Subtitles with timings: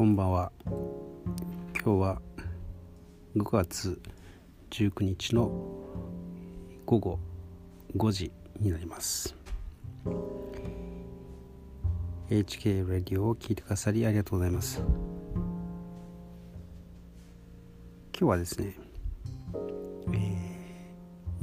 [0.00, 0.50] こんばんは。
[0.64, 2.22] 今日は
[3.36, 4.00] 5月
[4.70, 5.50] 19日の
[6.86, 7.18] 午後
[7.98, 9.36] 5時になります。
[12.30, 14.80] HK ラディオを聞いてくださりありがとうございます。
[18.18, 18.78] 今日はですね、
[20.14, 20.16] え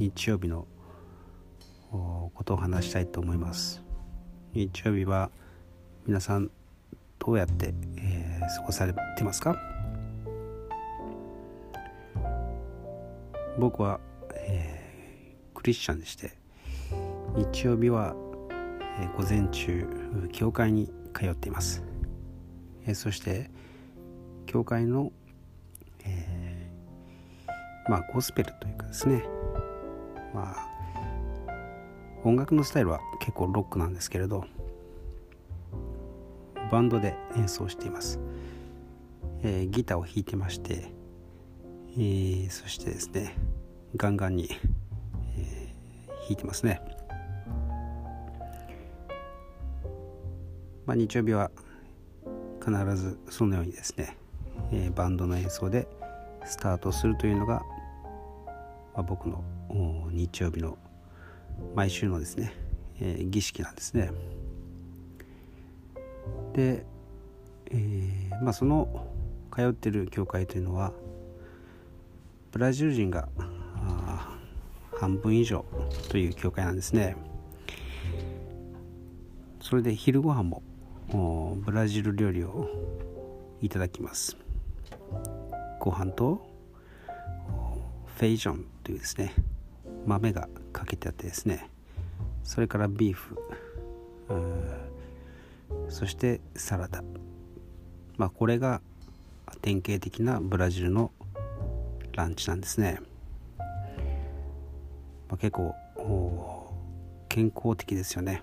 [0.00, 0.66] 日曜日の
[1.92, 3.84] ことを話したいと思います。
[4.52, 5.30] 日曜日は
[6.08, 6.50] 皆さん
[7.20, 8.07] どうやって、えー、
[8.48, 9.56] 過ごされてますか？
[13.58, 14.00] 僕は、
[14.34, 16.32] えー、クリスチャンでして
[17.34, 18.14] 日曜日は、
[19.00, 19.86] えー、午前中
[20.32, 21.82] 教会に通っています、
[22.86, 23.50] えー、そして
[24.46, 25.10] 教会の、
[26.04, 29.24] えー、まあゴスペルというかですね。
[30.32, 30.68] まあ
[32.24, 34.44] 音楽のスタイルは結構ロックなんですけれど
[36.70, 38.20] バンドで演奏しています、
[39.42, 40.92] えー、ギターを弾いてまして、
[41.96, 43.36] えー、そしてですね
[43.96, 44.48] ガンガンに、
[45.36, 46.80] えー、弾いてますね
[50.88, 51.50] まあ、日曜日は
[52.64, 54.16] 必ずそのようにですね、
[54.72, 55.86] え、バンドの演奏で
[56.46, 57.62] スタートするというのが、
[58.94, 59.44] まあ、僕の
[60.10, 60.78] 日曜日の
[61.74, 62.54] 毎週のですね、
[63.02, 64.10] え、儀式なんですね。
[66.54, 66.86] で、
[67.70, 69.06] えー、まあその
[69.58, 70.92] 通ってる教会というのは
[72.52, 73.28] ブラジル人が
[74.94, 75.64] 半分以上
[76.08, 77.16] という教会なんですね。
[79.60, 80.62] それで昼ご飯も
[81.56, 82.68] ブラジル料理を
[83.60, 84.36] いただきます。
[85.80, 86.48] ご飯と
[88.14, 89.34] フェイジョンというですね
[90.06, 91.68] 豆がかけてあってですね
[92.44, 93.36] それからビーフ
[95.88, 97.02] そしてサラダ
[98.16, 98.80] まあこれが
[99.60, 101.12] 典型的なブラジルの
[102.12, 103.00] ランチなんですね、
[105.28, 105.74] まあ、結構
[107.28, 108.42] 健康的ですよね。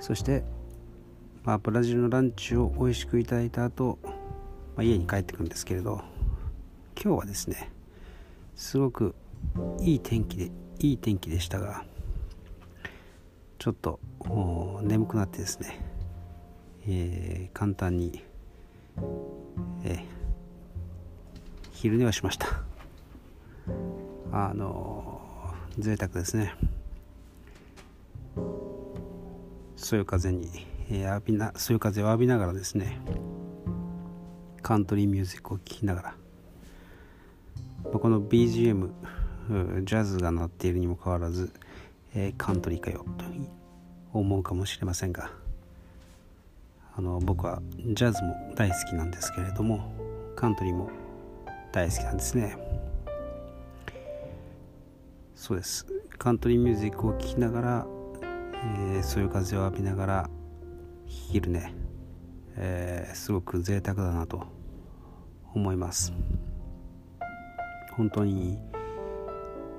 [0.00, 0.42] そして、
[1.44, 4.10] まあ、ブラジルのランチを美味しくいただいた後、ま
[4.78, 6.02] あ、家に帰ってくるんですけれど
[7.00, 7.70] 今日はですね
[8.56, 9.14] すごく
[9.80, 10.50] いい天気で
[10.80, 11.84] いい天気でしたが
[13.62, 14.00] ちょっと
[14.82, 15.78] 眠くなってですね、
[16.88, 18.24] えー、簡単に、
[19.84, 20.04] えー、
[21.72, 22.46] 昼寝はしました。
[24.32, 26.54] あのー、贅沢ですね。
[29.82, 30.48] そよ風に、
[30.90, 33.00] えー、浴びなそよ風を浴びながらですね
[34.62, 36.14] カントリーミュージックを聴きながら
[37.84, 38.90] この BGM
[39.84, 41.52] ジャズが鳴っているにもかかわらず、
[42.14, 43.24] え、カントリーかよと
[44.12, 45.30] 思うかもしれませんが
[46.94, 47.62] あの僕は
[47.94, 49.92] ジャズも大好きなんですけれども
[50.36, 50.90] カントリーも
[51.72, 52.56] 大好きなんですね。
[55.34, 55.86] そうです。
[56.18, 57.86] カントリーミュージックを聴きながら、
[58.22, 60.30] えー、そういう風を浴びながら
[61.06, 61.74] 昼ね、
[62.56, 64.44] えー、すごく贅沢だなと
[65.54, 66.12] 思います。
[67.96, 68.58] 本当に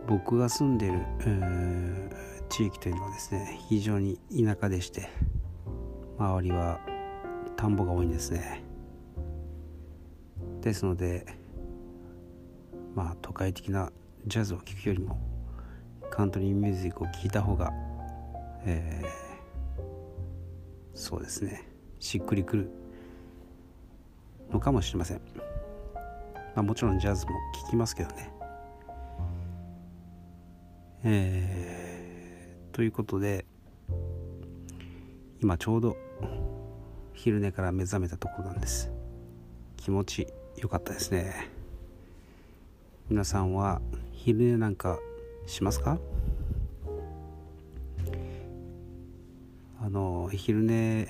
[0.07, 5.09] 僕が住んでる、えー、地域というのはですね非常に田舎でして
[6.17, 6.79] 周りは
[7.55, 8.63] 田んぼが多いんですね。
[10.61, 11.25] ですので
[12.95, 13.91] まあ都会的な
[14.27, 15.19] ジャズを聴くよりも
[16.09, 17.71] カントリーミュージックを聴いた方が、
[18.65, 19.81] えー、
[20.93, 21.67] そうですね。
[21.99, 22.69] しっくりくる
[24.51, 25.21] のかもしれません、
[26.53, 27.31] まあ、もちろんジャズも
[27.63, 28.31] 聴きますけどね。
[31.05, 33.45] えー、ということで
[35.41, 35.97] 今ちょうど
[37.13, 38.91] 昼寝から目覚めたところなんです。
[39.77, 41.49] 気持ちよかったですね。
[43.09, 43.81] 皆さんは
[44.11, 44.99] 昼寝なんか
[45.45, 45.99] しますか？
[49.81, 51.07] あの昼寝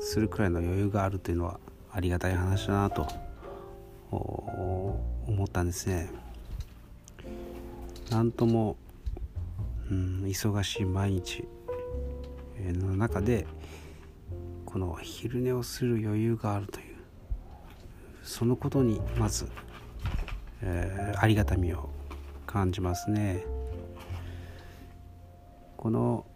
[0.00, 1.60] するくらいの余裕があるというのは
[1.92, 3.06] ありがたい話だなと
[4.10, 6.10] 思ったんですね。
[8.10, 8.76] なんとも、
[9.90, 11.44] うん、忙しい毎日
[12.58, 13.46] の中で
[14.68, 16.96] この昼寝をする余裕があるという
[18.22, 19.48] そのことにまず、
[20.60, 21.88] えー、ありがたみを
[22.46, 23.46] 感じますね
[25.78, 26.26] この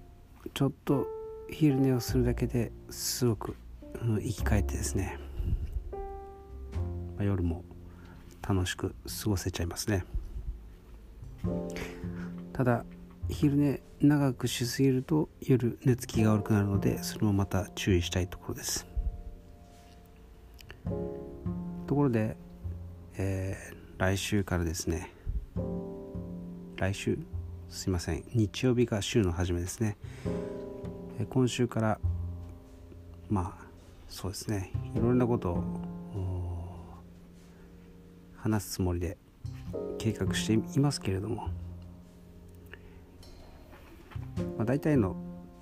[0.54, 1.06] ちょっと
[1.50, 3.54] 昼寝をするだけですごく、
[4.00, 5.18] うん、生き返ってですね、
[5.92, 5.98] ま
[7.20, 7.64] あ、夜も
[8.40, 8.94] 楽しく
[9.24, 10.06] 過ごせちゃいますね。
[12.54, 12.86] ただ
[13.28, 18.86] 昼寝長くしすぎると夜寝つきが悪くなるのでそれもまた注意したいところです。
[21.86, 22.36] ところで、
[23.16, 25.12] えー、来週からですね
[26.76, 27.18] 来週？
[27.68, 28.24] すいません。
[28.34, 29.96] 日曜日が週の初めですね、
[31.18, 32.00] えー、今週から
[33.30, 33.64] まあ
[34.08, 34.72] そうですね。
[34.94, 35.62] いろんなことを
[38.36, 39.16] 話すつもりで
[39.98, 41.48] 計画していますけれども、
[44.56, 45.16] まあ、大体の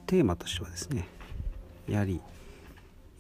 [0.06, 1.06] テーマとしてはですね
[1.88, 2.20] やはり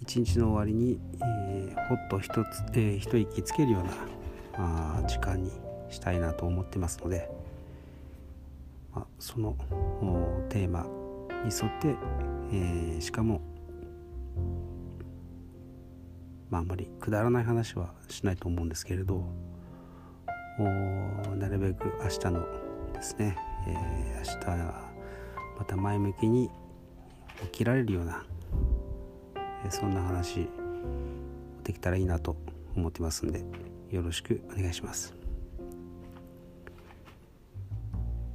[0.00, 2.36] 一日の終わりに、えー、ほっと一つ、
[2.72, 5.50] えー、一息つけるようなあ時間に
[5.90, 7.30] したいなと思ってますので、
[8.94, 9.56] まあ、その
[10.48, 10.86] テーマ
[11.44, 11.96] に沿って、
[12.52, 13.40] えー、しかも、
[16.48, 19.24] まあ、あんまりくだらない話はしないと思うんですけれど
[21.38, 22.46] なるべく明日の
[22.92, 23.36] ですね、
[23.66, 24.89] えー、明日
[25.60, 26.50] また前向きに
[27.42, 28.24] 起きられるような
[29.68, 30.48] そんな話
[31.64, 32.34] できたらいいなと
[32.74, 33.44] 思ってますんで
[33.94, 35.14] よろしくお願いします。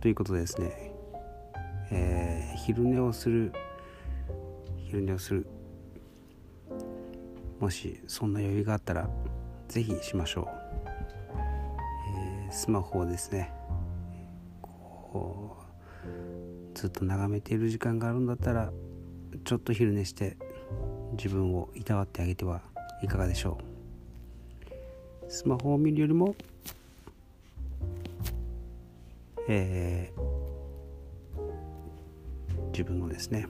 [0.01, 0.93] ということでですね、
[1.89, 3.51] えー、昼寝をする
[4.85, 5.47] 昼寝をする
[7.59, 9.09] もしそんな余裕があったら
[9.67, 10.47] 是非しましょう、
[12.45, 13.51] えー、スマホをですね
[14.61, 15.64] こう
[16.85, 18.71] ずっと眺めている時間があるんだったら
[19.43, 20.37] ちょっと昼寝して
[21.13, 22.61] 自分をいたわってあげては
[23.01, 23.57] いかがでしょ
[25.27, 26.35] うスマホを見るよりも
[29.47, 31.41] えー、
[32.71, 33.47] 自分のですね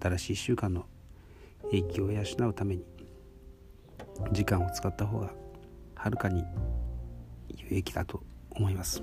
[0.00, 0.84] 新しい1週間の
[1.70, 2.84] 影響を養うために
[4.32, 5.30] 時間を使った方が
[5.94, 6.44] はるかに
[7.48, 9.02] 有益だと思います。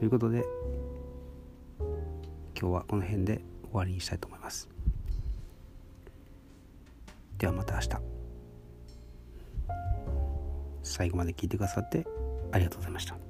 [0.00, 0.42] ということで
[2.58, 4.66] 今日はこの辺で終わりにしたいと思います。
[7.36, 7.88] ではまた明日。
[10.82, 12.06] 最後まで聞いてくださって
[12.50, 13.29] ありがとうございました。